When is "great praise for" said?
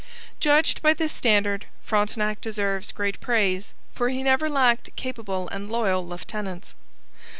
2.91-4.09